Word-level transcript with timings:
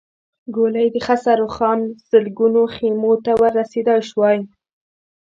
ګولۍ 0.55 0.85
يې 0.87 0.93
د 0.93 0.97
خسروخان 1.05 1.79
سلګونو 2.07 2.61
خيمو 2.75 3.13
ته 3.23 3.31
ور 3.39 3.51
رسېدای 3.61 3.99
شوای. 4.09 4.37